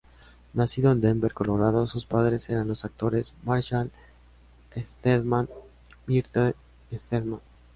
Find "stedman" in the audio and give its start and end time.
4.75-5.47, 6.91-7.39